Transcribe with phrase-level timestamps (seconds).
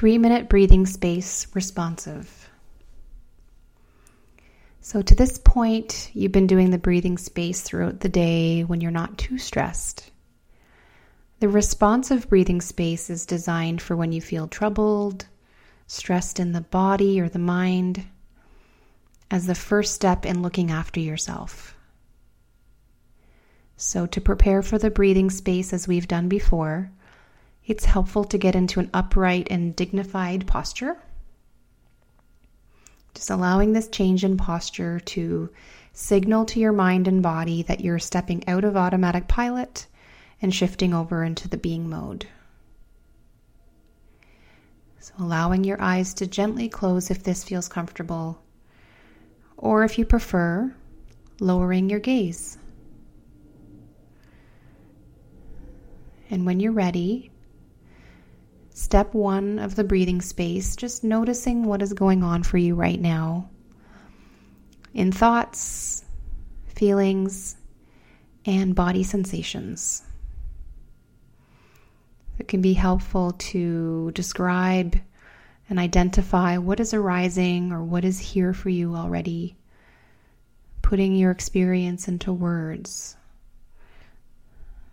[0.00, 2.48] three minute breathing space responsive.
[4.80, 8.90] So, to this point, you've been doing the breathing space throughout the day when you're
[8.90, 10.10] not too stressed.
[11.40, 15.26] The responsive breathing space is designed for when you feel troubled,
[15.86, 18.02] stressed in the body or the mind,
[19.30, 21.74] as the first step in looking after yourself.
[23.76, 26.90] So, to prepare for the breathing space as we've done before,
[27.66, 30.96] it's helpful to get into an upright and dignified posture.
[33.14, 35.50] Just allowing this change in posture to
[35.92, 39.86] signal to your mind and body that you're stepping out of automatic pilot
[40.40, 42.26] and shifting over into the being mode.
[45.00, 48.42] So, allowing your eyes to gently close if this feels comfortable,
[49.56, 50.74] or if you prefer,
[51.40, 52.58] lowering your gaze.
[56.30, 57.29] And when you're ready,
[58.72, 63.00] step one of the breathing space, just noticing what is going on for you right
[63.00, 63.48] now
[64.94, 66.04] in thoughts,
[66.66, 67.56] feelings,
[68.44, 70.02] and body sensations.
[72.38, 74.98] It can be helpful to describe
[75.68, 79.56] and identify what is arising or what is here for you already,
[80.82, 83.16] putting your experience into words.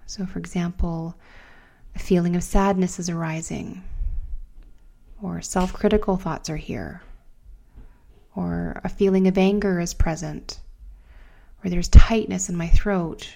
[0.06, 1.16] So, for example,
[1.98, 3.84] a feeling of sadness is arising,
[5.20, 7.02] or self critical thoughts are here,
[8.36, 10.60] or a feeling of anger is present,
[11.64, 13.36] or there's tightness in my throat,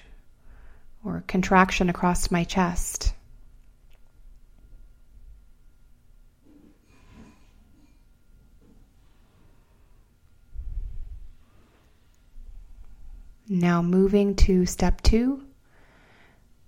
[1.04, 3.14] or contraction across my chest.
[13.48, 15.42] Now, moving to step two,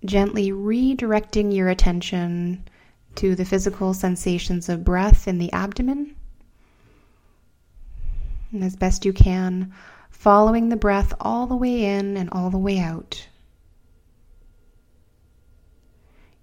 [0.05, 2.63] gently redirecting your attention
[3.15, 6.15] to the physical sensations of breath in the abdomen.
[8.51, 9.73] And as best you can,
[10.09, 13.27] following the breath all the way in and all the way out.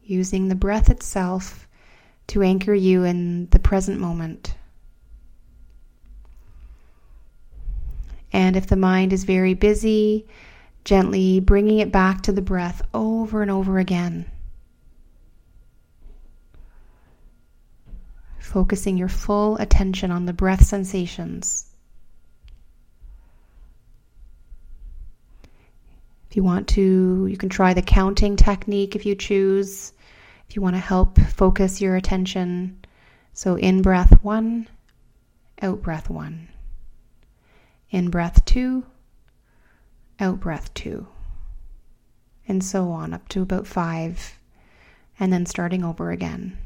[0.05, 1.69] Using the breath itself
[2.29, 4.55] to anchor you in the present moment.
[8.33, 10.27] And if the mind is very busy,
[10.85, 14.27] gently bringing it back to the breath over and over again.
[18.39, 21.67] Focusing your full attention on the breath sensations.
[26.29, 29.93] If you want to, you can try the counting technique if you choose.
[30.49, 32.85] If you want to help focus your attention.
[33.35, 34.69] So in breath one,
[35.61, 36.49] out breath one.
[37.91, 38.85] In breath two,
[40.19, 41.07] out breath two,
[42.53, 44.39] and so on up to about five,
[45.19, 46.59] and then starting over again.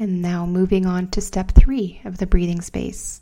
[0.00, 3.20] And now moving on to step three of the breathing space.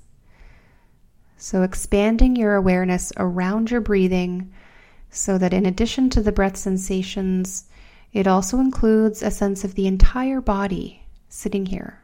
[1.36, 4.50] So, expanding your awareness around your breathing
[5.10, 7.64] so that in addition to the breath sensations,
[8.12, 12.00] it also includes a sense of the entire body sitting here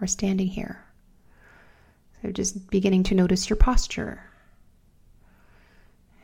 [0.00, 0.84] or standing here.
[2.20, 4.22] So, just beginning to notice your posture,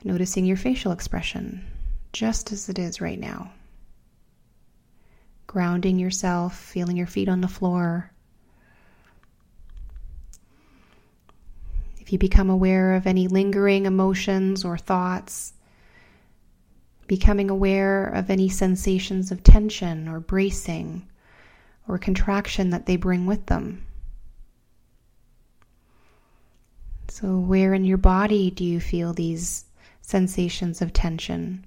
[0.04, 1.64] noticing your facial expression
[2.12, 3.52] just as it is right now.
[5.46, 8.10] Grounding yourself, feeling your feet on the floor
[12.08, 15.52] If you become aware of any lingering emotions or thoughts,
[17.08, 21.08] becoming aware of any sensations of tension or bracing
[21.88, 23.84] or contraction that they bring with them.
[27.08, 29.64] So, where in your body do you feel these
[30.02, 31.64] sensations of tension,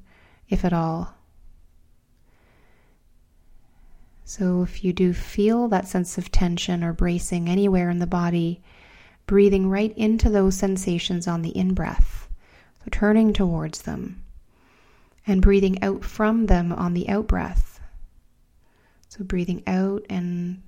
[0.48, 1.16] if at all?
[4.24, 8.62] So, if you do feel that sense of tension or bracing anywhere in the body,
[9.26, 12.30] breathing right into those sensations on the in breath,
[12.84, 14.22] so turning towards them,
[15.26, 17.80] and breathing out from them on the out breath.
[19.10, 20.62] So breathing out and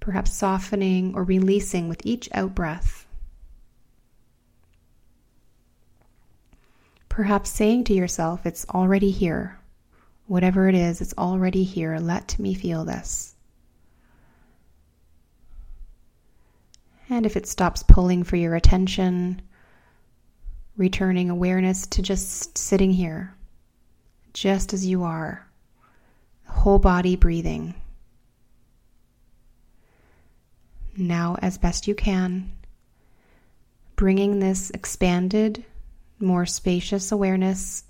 [0.00, 3.06] perhaps softening or releasing with each out breath.
[7.08, 9.58] Perhaps saying to yourself, It's already here.
[10.26, 11.98] Whatever it is, it's already here.
[11.98, 13.34] Let me feel this.
[17.08, 19.42] And if it stops pulling for your attention,
[20.76, 23.34] returning awareness to just sitting here,
[24.34, 25.46] just as you are,
[26.46, 27.74] whole body breathing.
[30.96, 32.52] Now, as best you can,
[33.96, 35.64] bringing this expanded,
[36.18, 37.84] more spacious awareness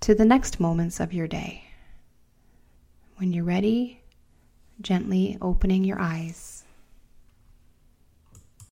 [0.00, 1.64] to the next moments of your day.
[3.16, 4.02] When you're ready,
[4.80, 6.63] gently opening your eyes.